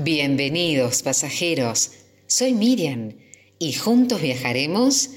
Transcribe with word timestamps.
Bienvenidos 0.00 1.02
pasajeros, 1.02 1.90
soy 2.28 2.54
Miriam 2.54 3.16
y 3.58 3.72
juntos 3.72 4.22
viajaremos 4.22 5.10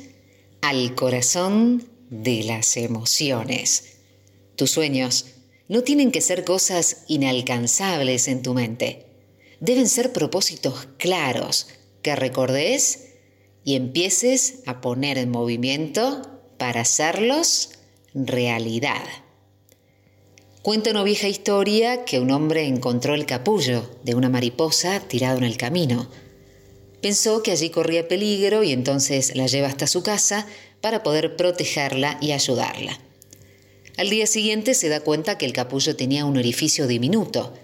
al 0.63 0.95
corazón 0.95 1.87
de 2.09 2.43
las 2.43 2.77
emociones. 2.77 3.97
Tus 4.55 4.71
sueños 4.71 5.27
no 5.67 5.83
tienen 5.83 6.11
que 6.11 6.19
ser 6.19 6.43
cosas 6.45 7.03
inalcanzables 7.07 8.27
en 8.27 8.41
tu 8.41 8.55
mente. 8.55 9.05
Deben 9.59 9.87
ser 9.87 10.13
propósitos 10.13 10.87
claros 10.97 11.67
que 12.01 12.15
recordes 12.15 13.09
y 13.63 13.75
empieces 13.75 14.63
a 14.65 14.81
poner 14.81 15.19
en 15.19 15.29
movimiento 15.29 16.23
para 16.57 16.81
hacerlos 16.81 17.73
realidad. 18.15 19.05
Cuenta 20.61 20.91
una 20.91 21.03
vieja 21.03 21.27
historia 21.27 22.05
que 22.05 22.19
un 22.19 22.29
hombre 22.29 22.67
encontró 22.67 23.15
el 23.15 23.25
capullo 23.25 23.89
de 24.03 24.13
una 24.13 24.29
mariposa 24.29 24.99
tirado 24.99 25.39
en 25.39 25.43
el 25.43 25.57
camino. 25.57 26.07
Pensó 27.01 27.41
que 27.41 27.49
allí 27.49 27.71
corría 27.71 28.07
peligro 28.07 28.61
y 28.61 28.71
entonces 28.71 29.35
la 29.35 29.47
lleva 29.47 29.69
hasta 29.69 29.87
su 29.87 30.03
casa 30.03 30.45
para 30.79 31.01
poder 31.01 31.35
protegerla 31.35 32.19
y 32.21 32.33
ayudarla. 32.33 32.99
Al 33.97 34.11
día 34.11 34.27
siguiente 34.27 34.75
se 34.75 34.87
da 34.87 34.99
cuenta 34.99 35.39
que 35.39 35.47
el 35.47 35.53
capullo 35.53 35.95
tenía 35.95 36.25
un 36.25 36.37
orificio 36.37 36.85
diminuto. 36.85 37.55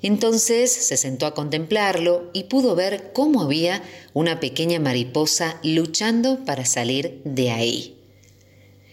Entonces 0.00 0.70
se 0.70 0.96
sentó 0.96 1.26
a 1.26 1.34
contemplarlo 1.34 2.30
y 2.32 2.44
pudo 2.44 2.76
ver 2.76 3.10
cómo 3.12 3.42
había 3.42 3.82
una 4.14 4.38
pequeña 4.38 4.78
mariposa 4.78 5.58
luchando 5.64 6.44
para 6.44 6.64
salir 6.66 7.20
de 7.24 7.50
ahí. 7.50 7.96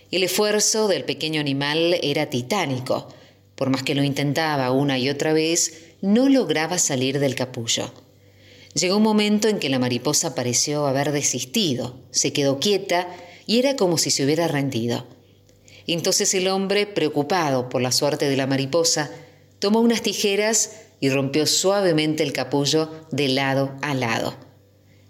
El 0.10 0.24
esfuerzo 0.24 0.88
del 0.88 1.04
pequeño 1.04 1.40
animal 1.40 2.00
era 2.02 2.32
titánico, 2.32 3.08
por 3.56 3.70
más 3.70 3.84
que 3.84 3.96
lo 3.96 4.04
intentaba 4.04 4.72
una 4.72 5.00
y 5.00 5.10
otra 5.10 5.34
vez, 5.34 5.86
no 6.02 6.30
lograba 6.30 6.78
salir 6.78 7.20
del 7.20 7.36
capullo. 7.36 7.92
Llegó 8.74 8.98
un 8.98 9.04
momento 9.04 9.48
en 9.48 9.60
que 9.60 9.70
la 9.70 9.80
mariposa 9.80 10.36
pareció 10.36 10.86
haber 10.86 11.14
desistido, 11.14 11.98
se 12.12 12.34
quedó 12.34 12.60
quieta 12.60 13.08
y 13.48 13.60
era 13.60 13.78
como 13.78 13.98
si 13.98 14.12
se 14.12 14.26
hubiera 14.26 14.48
rendido. 14.50 15.08
Entonces 15.88 16.34
el 16.34 16.48
hombre, 16.48 16.86
preocupado 16.86 17.70
por 17.70 17.82
la 17.82 17.94
suerte 17.94 18.30
de 18.30 18.36
la 18.36 18.48
mariposa, 18.48 19.12
tomó 19.60 19.80
unas 19.80 20.02
tijeras 20.02 20.82
y 21.00 21.10
rompió 21.10 21.46
suavemente 21.46 22.24
el 22.24 22.34
capullo 22.34 22.90
de 23.12 23.30
lado 23.30 23.76
a 23.82 23.94
lado. 23.94 24.36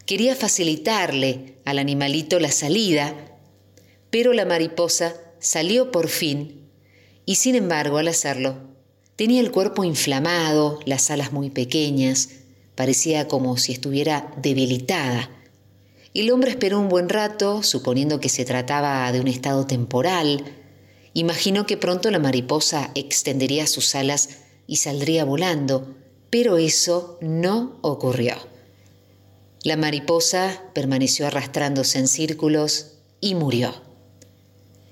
Quería 0.06 0.36
facilitarle 0.36 1.56
al 1.66 1.80
animalito 1.80 2.40
la 2.40 2.52
salida, 2.52 3.16
pero 4.12 4.34
la 4.34 4.46
mariposa 4.46 5.16
salió 5.40 5.92
por 5.92 6.10
fin 6.10 6.65
y 7.26 7.36
sin 7.36 7.56
embargo, 7.56 7.98
al 7.98 8.08
hacerlo, 8.08 8.56
tenía 9.16 9.42
el 9.42 9.52
cuerpo 9.52 9.84
inflamado, 9.84 10.80
las 10.86 11.10
alas 11.10 11.32
muy 11.32 11.50
pequeñas, 11.50 12.30
parecía 12.76 13.28
como 13.28 13.58
si 13.58 13.72
estuviera 13.72 14.32
debilitada. 14.38 15.30
El 16.14 16.32
hombre 16.32 16.52
esperó 16.52 16.80
un 16.80 16.88
buen 16.88 17.10
rato, 17.10 17.64
suponiendo 17.64 18.20
que 18.20 18.30
se 18.30 18.46
trataba 18.46 19.12
de 19.12 19.20
un 19.20 19.28
estado 19.28 19.66
temporal. 19.66 20.44
Imaginó 21.14 21.66
que 21.66 21.78
pronto 21.78 22.12
la 22.12 22.20
mariposa 22.20 22.92
extendería 22.96 23.68
sus 23.68 23.96
alas 23.96 24.30
y 24.68 24.78
saldría 24.78 25.26
volando, 25.26 25.96
pero 26.30 26.58
eso 26.58 27.18
no 27.22 27.80
ocurrió. 27.82 28.36
La 29.64 29.78
mariposa 29.78 30.62
permaneció 30.74 31.26
arrastrándose 31.26 31.98
en 31.98 32.08
círculos 32.08 32.92
y 33.20 33.34
murió. 33.36 33.74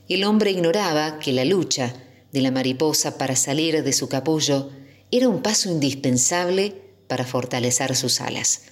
El 0.09 0.23
hombre 0.23 0.51
ignoraba 0.51 1.19
que 1.19 1.31
la 1.31 1.45
lucha 1.45 1.93
de 2.33 2.41
la 2.41 2.51
mariposa 2.51 3.17
para 3.17 3.35
salir 3.35 3.83
de 3.83 3.93
su 3.93 4.09
capullo 4.09 4.71
era 5.11 5.29
un 5.29 5.41
paso 5.41 5.71
indispensable 5.71 6.75
para 7.07 7.25
fortalecer 7.25 7.95
sus 7.95 8.19
alas. 8.19 8.63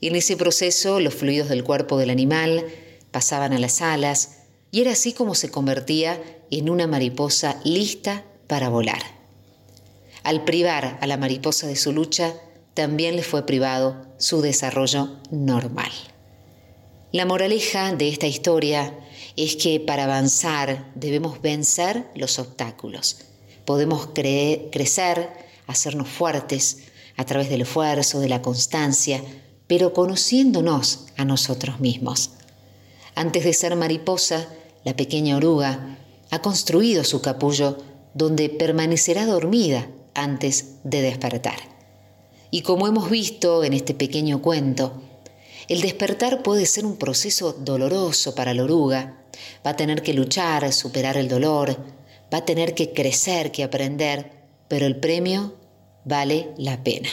En 0.00 0.16
ese 0.16 0.36
proceso 0.36 1.00
los 1.00 1.14
fluidos 1.14 1.48
del 1.48 1.64
cuerpo 1.64 1.96
del 1.96 2.10
animal 2.10 2.66
pasaban 3.12 3.52
a 3.52 3.58
las 3.58 3.80
alas 3.80 4.40
y 4.72 4.80
era 4.80 4.92
así 4.92 5.12
como 5.12 5.34
se 5.34 5.50
convertía 5.50 6.20
en 6.50 6.68
una 6.68 6.86
mariposa 6.86 7.60
lista 7.64 8.24
para 8.48 8.68
volar. 8.68 9.02
Al 10.24 10.44
privar 10.44 10.98
a 11.00 11.06
la 11.06 11.16
mariposa 11.16 11.68
de 11.68 11.76
su 11.76 11.92
lucha, 11.92 12.34
también 12.74 13.16
le 13.16 13.22
fue 13.22 13.46
privado 13.46 14.06
su 14.18 14.40
desarrollo 14.40 15.16
normal. 15.30 15.90
La 17.12 17.24
moraleja 17.24 17.94
de 17.94 18.08
esta 18.08 18.26
historia 18.26 18.94
es 19.44 19.56
que 19.56 19.78
para 19.78 20.04
avanzar 20.04 20.90
debemos 20.96 21.40
vencer 21.40 22.10
los 22.16 22.40
obstáculos. 22.40 23.18
Podemos 23.64 24.08
crecer, 24.14 25.30
hacernos 25.68 26.08
fuertes 26.08 26.78
a 27.16 27.24
través 27.24 27.48
del 27.48 27.60
esfuerzo, 27.60 28.18
de 28.18 28.28
la 28.28 28.42
constancia, 28.42 29.22
pero 29.68 29.92
conociéndonos 29.92 31.06
a 31.16 31.24
nosotros 31.24 31.78
mismos. 31.78 32.30
Antes 33.14 33.44
de 33.44 33.52
ser 33.52 33.76
mariposa, 33.76 34.48
la 34.84 34.96
pequeña 34.96 35.36
oruga 35.36 35.98
ha 36.30 36.40
construido 36.40 37.04
su 37.04 37.20
capullo 37.20 37.78
donde 38.14 38.48
permanecerá 38.48 39.24
dormida 39.24 39.88
antes 40.14 40.78
de 40.82 41.00
despertar. 41.02 41.58
Y 42.50 42.62
como 42.62 42.88
hemos 42.88 43.08
visto 43.08 43.62
en 43.62 43.72
este 43.72 43.94
pequeño 43.94 44.42
cuento, 44.42 45.00
el 45.68 45.80
despertar 45.80 46.42
puede 46.42 46.66
ser 46.66 46.86
un 46.86 46.96
proceso 46.96 47.52
doloroso 47.52 48.34
para 48.34 48.54
la 48.54 48.64
oruga 48.64 49.18
Va 49.66 49.70
a 49.70 49.76
tener 49.76 50.02
que 50.02 50.14
luchar, 50.14 50.72
superar 50.72 51.16
el 51.16 51.28
dolor, 51.28 51.76
va 52.32 52.38
a 52.38 52.44
tener 52.44 52.74
que 52.74 52.92
crecer, 52.92 53.52
que 53.52 53.64
aprender, 53.64 54.30
pero 54.68 54.86
el 54.86 54.96
premio 54.96 55.54
vale 56.04 56.50
la 56.56 56.82
pena. 56.82 57.08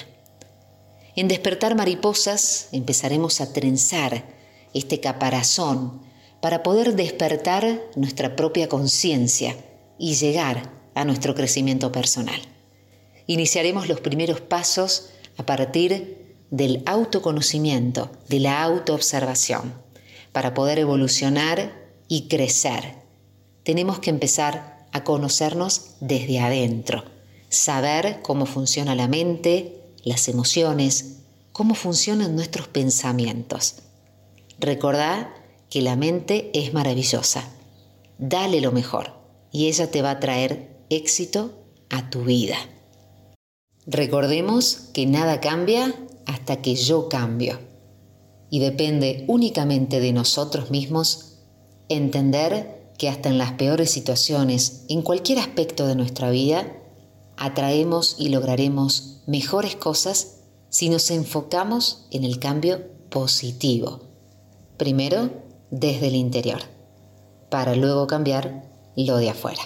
En 1.15 1.27
despertar 1.27 1.75
mariposas 1.75 2.67
empezaremos 2.71 3.39
a 3.39 3.53
trenzar 3.53 4.25
este 4.73 4.99
caparazón 4.99 6.01
para 6.41 6.61
poder 6.61 6.95
despertar 6.95 7.81
nuestra 7.95 8.35
propia 8.35 8.67
conciencia 8.67 9.55
y 9.97 10.15
llegar 10.15 10.71
a 10.93 11.05
nuestro 11.05 11.33
crecimiento 11.33 11.91
personal. 11.91 12.39
Iniciaremos 13.27 13.87
los 13.87 14.01
primeros 14.01 14.41
pasos 14.41 15.09
a 15.37 15.45
partir 15.45 16.43
del 16.51 16.83
autoconocimiento, 16.85 18.11
de 18.27 18.39
la 18.39 18.61
autoobservación, 18.61 19.73
para 20.31 20.53
poder 20.53 20.79
evolucionar 20.79 21.84
y 22.07 22.27
crecer. 22.27 22.95
Tenemos 23.63 23.99
que 23.99 24.09
empezar 24.09 24.87
a 24.91 25.03
conocernos 25.03 25.95
desde 25.99 26.39
adentro, 26.39 27.03
saber 27.49 28.21
cómo 28.21 28.45
funciona 28.45 28.95
la 28.95 29.07
mente, 29.07 29.81
las 30.03 30.27
emociones, 30.27 31.17
cómo 31.51 31.75
funcionan 31.75 32.35
nuestros 32.35 32.67
pensamientos. 32.67 33.75
Recordá 34.59 35.33
que 35.69 35.81
la 35.81 35.95
mente 35.95 36.51
es 36.53 36.73
maravillosa. 36.73 37.49
Dale 38.17 38.61
lo 38.61 38.71
mejor 38.71 39.13
y 39.51 39.67
ella 39.67 39.91
te 39.91 40.01
va 40.01 40.11
a 40.11 40.19
traer 40.19 40.77
éxito 40.89 41.51
a 41.89 42.09
tu 42.09 42.23
vida. 42.23 42.57
Recordemos 43.87 44.89
que 44.93 45.05
nada 45.05 45.41
cambia 45.41 45.93
hasta 46.25 46.61
que 46.61 46.75
yo 46.75 47.09
cambio 47.09 47.59
y 48.49 48.59
depende 48.59 49.25
únicamente 49.27 49.99
de 49.99 50.13
nosotros 50.13 50.71
mismos 50.71 51.34
Entender 51.89 52.91
que 52.97 53.09
hasta 53.09 53.29
en 53.29 53.37
las 53.37 53.53
peores 53.53 53.91
situaciones, 53.91 54.85
en 54.89 55.01
cualquier 55.01 55.39
aspecto 55.39 55.85
de 55.85 55.95
nuestra 55.95 56.29
vida, 56.29 56.65
atraemos 57.37 58.15
y 58.17 58.29
lograremos 58.29 59.21
mejores 59.27 59.75
cosas 59.75 60.39
si 60.69 60.89
nos 60.89 61.11
enfocamos 61.11 62.07
en 62.11 62.23
el 62.23 62.39
cambio 62.39 62.81
positivo. 63.09 64.01
Primero, 64.77 65.29
desde 65.71 66.07
el 66.07 66.15
interior, 66.15 66.61
para 67.49 67.75
luego 67.75 68.07
cambiar 68.07 68.63
lo 68.95 69.17
de 69.17 69.29
afuera. 69.29 69.61